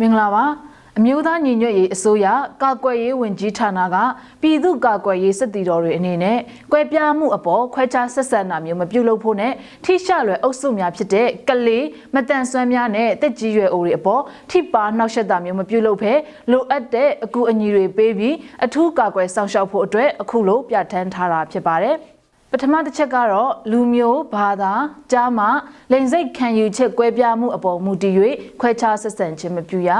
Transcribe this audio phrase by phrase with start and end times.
[0.00, 0.44] မင်္ဂလာပါ
[0.98, 2.26] အမျိုးသားညီညွတ်ရေးအစိုးရ
[2.62, 3.96] ကာကွယ်ရေးဝန်ကြီးဌာနက
[4.42, 6.38] ပြည်သူ့ကာကွယ်ရေးစစ်တီတော်တွေအနေနဲ့
[6.72, 9.52] ကွဲပြားမှုအပေါ်ခွဲခြားဆက်ဆံတာမျိုးမပြုလုပ်ဖို့နဲ့
[9.84, 16.12] ထိရှလွယ်အုပ်စုများဖြစ်တဲ့ကလေးမတန်ဆွမ်းများနဲ့တက်ကြီးရွယ်အိုတွေအပေါ်ထိပါနှောက်ယှက်တာမျိုးမပြုလုပ်ဘဲ
[16.50, 18.34] လိုအပ်တဲ့အကူအညီတွေပေးပြီး
[18.64, 21.96] အထူးကာကွယ်ဆောင်ရှောက်ဖို့အတွက်အခုလိုပြဋ္ဌာန်းထားတာဖြစ်ပါတယ်
[22.54, 24.72] ပထမတစ်ချက်ကတော့လူမျိုးဘာသာ
[25.12, 25.46] ကြားမှ
[25.92, 28.14] လိန်စိတ်ခံယူချက်ကွဲပြားမှုအပေါ်မူတည်၍
[28.60, 29.90] ခွဲခြားဆက်ဆံခြင်းမပြုရ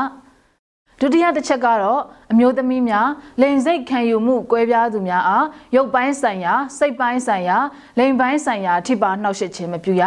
[1.01, 2.01] ဒုတိယတစ်ချက်ကတော့
[2.33, 3.09] အမျိုးသမီးများ
[3.41, 5.46] လိန်စိတ်ခံယူမှုကွဲပြားသူများအား
[5.77, 7.59] ရုပ်ပိုင်းဆိုင်ရာစိတ်ပိုင်းဆိုင်ရာ
[7.98, 10.02] လိန်ပိုင်းဆိုင်ရာထိပါနှောက်ယှက်ခြင်းမပြုရ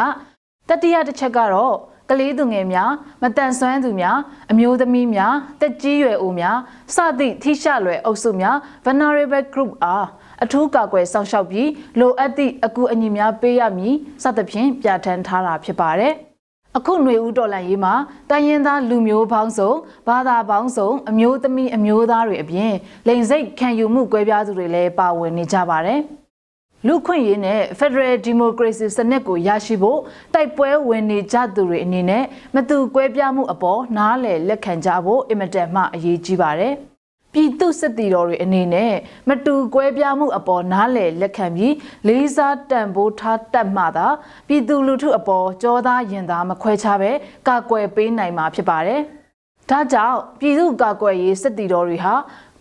[0.69, 1.75] တတိယတစ်ချက်ကတော့
[2.09, 2.91] ကလေးသူငယ်များ
[3.21, 4.17] မတန်ဆွမ်းသူများ
[4.51, 6.57] အမျိုးသမီးများတက်ကြီးရွယ်အိုများ
[6.95, 10.05] စသည့်ထိရှလွယ်အုပ်စုများ vulnerable group အား
[10.43, 11.69] အထူးကာကွယ်စောင့်ရှောက်ပြီး
[11.99, 16.13] လိုအပ်သည့်အကူအညီများပေးရမည်စသဖြင့်ပြဋ္ဌာန်းထားတာဖြစ်ပါတယ်။
[16.77, 17.93] အခုຫນွေဦးတော်လန်ရေးမှာ
[18.29, 19.71] တိုင်းရင်းသားလူမျိုးပေါင်းစုံ
[20.07, 22.73] ဘာသာပေါင်းစုံအမျိုးသမီးအမျိုးသားတွေအပြင်
[23.07, 26.01] လိင်စိတ်ခံယူမှုကွဲပြားသူတွေလည်းပါဝင်နေကြပါတယ်။
[26.87, 29.99] လူခွင့်ရေးနဲ့ Federal Democracy စနစ်ကိုရရှိဖို့
[30.33, 32.23] တိုက်ပွဲဝင်နေကြသူတွေအနေနဲ့
[32.55, 36.75] မတူကွဲပြားမှုအပေါ်နားလည်လက်ခံကြဖို့အင်မတန်မှအရေးကြီးပါတယ်။
[37.35, 38.93] ပြည်သူစစ်တီတော်တွေအနေနဲ့
[39.29, 41.73] မတူကွဲပြားမှုအပေါ်နားလည်လက်ခံပြီး
[42.07, 44.07] လေးစားတန်ဖိုးထားတတ်မှသာ
[44.47, 47.11] ပြည်သူလူထုအပေါ်ကြောသားရင်သားမခွဲခြားပဲ
[47.47, 49.01] ကာကွယ်ပေးနိုင်မှာဖြစ်ပါတယ်။
[49.69, 52.13] ဒါကြောင့်ပြည်သူကာကွယ်ရေးစစ်တီတော်တွေဟာ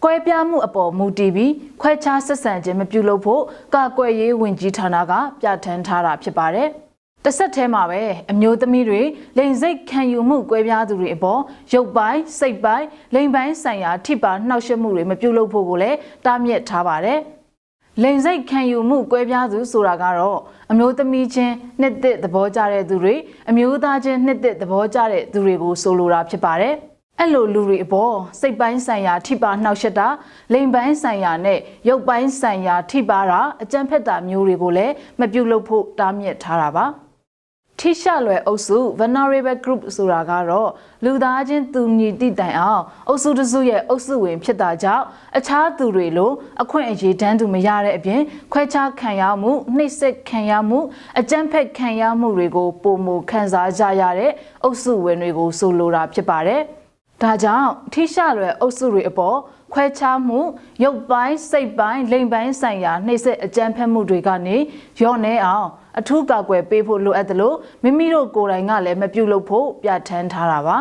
[0.04, 1.52] ကွဲပြားမှုအပေါ်မူတည်ပြီး
[1.82, 3.42] ခွဲခြားဆက်ဆံခြင်းမပြုလုပ်ဖို့
[3.74, 6.68] ကာကွယ်ရေးဝန်ကြီးဌာနကပြဋ္ဌာန်းထားတာဖြစ်ပါတယ်။
[7.26, 9.02] တစ်ဆက်တည်းမှာပဲအမျိုးသမီးတွေ
[9.36, 11.40] လိန်စိတ်ခံယူမှုကွဲပြားသူတွေအပေါ်
[11.72, 15.96] ရုပ်ပိုင်းစိတ်ပိုင်းလိန်ပိုင်းဆိုင်ရာထိပါနှောက်ယှက်မှုတွေမပြုလုပ်ဖို့ကိုလည်း
[16.26, 17.18] တားမြစ်ထားပါတယ်။
[18.02, 20.38] လိန်စိတ်ခံယူမှုကွဲပြားသူဆိုတာကတော့
[20.70, 23.14] အမျိုးသမီးချင်းနှစ်သက်သဘောကျတဲ့သူတွေ
[23.50, 26.74] အမျိုးသားချင်းနှစ်သက်သဘောကျတဲ့သူတွေကိုဆိုလိုတာဖြစ်ပါတယ်။
[27.20, 30.08] အဲ့လိုလူတွေအပေါ်စိတ်ပိုင်းဆိုင်ရာထိပါနှောက်ယှက်တာ
[30.52, 31.58] လိမ်ပိုင်းဆိုင်ရာနဲ့
[31.88, 36.86] ရုပ်ပိုင်းဆိုင်ရာထိပါတာအကြမ်းဖက်တာမျိုးတွေကိုလည်းမပြုလုပ်ဖို့တားမြစ်ထားတာပါ။
[37.80, 40.70] ထိရှလွယ်အုပ်စု vulnerable group ဆိုတာကတော့
[41.04, 45.04] လူသားချင်းသူညီတိတိုင်အောင်အုပ်စုတစုရဲ့အုပ်စုဝင်ဖြစ်တာကြောင့်
[45.38, 46.30] အခြားသူတွေလို
[46.62, 48.20] အခွင့်အရေးတန်းတူမရတဲ့အပြင်
[48.52, 50.78] ခွဲခြားခံရမှုနှိပ်စက်ခံရမှု
[51.20, 54.32] အကြမ်းဖက်ခံရမှုတွေကိုပုံမခံစားကြရတဲ့
[54.64, 56.60] အုပ်စုဝင်တွေကိုဆိုလိုတာဖြစ်ပါတယ်။
[57.22, 59.38] ဒါကြောင့်ထိရှလွယ်အုပ်စုတွေအပေါ်
[59.72, 60.40] ခွဲခြားမှု
[60.84, 64.56] ရုပ်ပိုင်းစိတ်ပိုင်းလိမ်ပိုင်းဆိုင်ရာနှိပ်စက်အကြမ်းဖက်မှုတွေကနေ
[65.02, 65.68] ရော့နေအောင်
[65.98, 70.78] အထူးကာကွယ်ပေးဖို့လိုအပ်တယ်လို့မိမိတို့ကိုယ်တိုင်ကလည်းမပြုလုပ်ဖို့ပြဋ္ဌာန်းထားတာပါ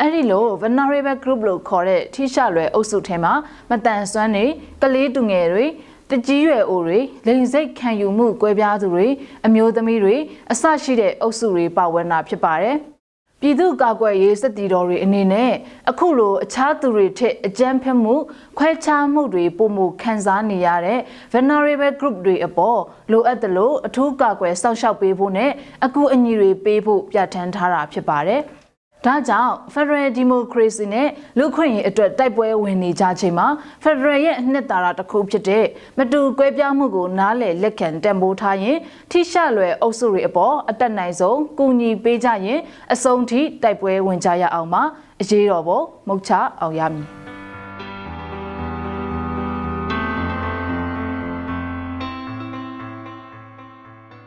[0.00, 3.32] အဲ့ဒီလို vulnerable group လို့ခေါ်တဲ့ထိရှလွယ်အုပ်စုထဲမှာ
[3.70, 4.46] မတန်ဆွမ်းတွေ
[4.82, 5.66] ကလေးတူငယ်တွေ
[6.10, 9.06] တကြီးရွယ်အိုတွေလိန်စိတ်ခံယူမှုကွဲပြားသူတွေ
[9.46, 10.16] အမျိုးသမီးတွေ
[10.52, 12.78] အဆရှိတဲ့အုပ်စုတွေပါဝင်တာဖြစ်ပါတယ်။
[13.40, 15.52] ပြည်သူ့ကာကွယ်ရေးစစ်တီတော်တွေအနေနဲ့
[15.90, 18.14] အခုလိုအခြားသူတွေထက်အကြမ်းဖက်မှု
[18.58, 21.00] ခွဲခြားမှုတွေပုံမှုခံစားနေရတဲ့
[21.32, 22.80] vulnerable group တွေအပေါ်
[23.10, 25.50] လိုအပ်တယ်လို့အထူးကာကွယ်စောင့်ရှောက်ပေးဖို့နဲ့
[25.84, 28.42] အကူအညီတွေပေးဖို့ပြဋ္ဌာန်းထားတာဖြစ်ပါတယ်။
[29.06, 31.08] ဒါကြောင့် Federal Democracy နဲ့
[31.38, 33.46] လူခွင့်ရေးအတွက်တိုက်ပွဲဝင်နေကြချိန်မှာ
[33.84, 35.64] Federal ရဲ့အနှစ်သာရတစ်ခုဖြစ်တဲ့
[35.98, 38.78] မတူကွဲပြားမှုကိုနားလည်လက်ခံတံပိုးထားရင်
[39.10, 42.60] ထိရှလွယ်အုပ်စုတွေအပေါ်အတက်နိုင်ဆုံးကူညီပေးကြရင်
[42.92, 44.82] အဆုံးထိတိုက်ပွဲဝင်ကြရအောင်ပါ
[45.20, 47.25] အရေးတော်ပေါ်မုတ်ချအောင်ရမည်